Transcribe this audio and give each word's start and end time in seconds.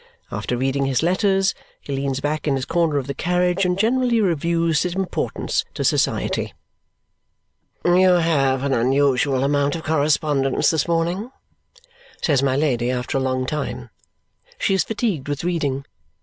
After 0.31 0.57
reading 0.57 0.85
his 0.87 1.03
letters, 1.03 1.53
he 1.79 1.93
leans 1.95 2.21
back 2.21 2.47
in 2.47 2.55
his 2.55 2.65
corner 2.65 2.97
of 2.97 3.05
the 3.05 3.13
carriage 3.13 3.65
and 3.65 3.77
generally 3.77 4.19
reviews 4.19 4.81
his 4.81 4.95
importance 4.95 5.63
to 5.75 5.83
society. 5.83 6.55
"You 7.85 8.09
have 8.13 8.63
an 8.63 8.73
unusual 8.73 9.43
amount 9.43 9.75
of 9.75 9.83
correspondence 9.83 10.71
this 10.71 10.87
morning?" 10.87 11.29
says 12.23 12.41
my 12.41 12.55
Lady 12.55 12.89
after 12.89 13.19
a 13.19 13.21
long 13.21 13.45
time. 13.45 13.91
She 14.57 14.73
is 14.73 14.83
fatigued 14.83 15.27
with 15.29 15.43
reading. 15.43 15.85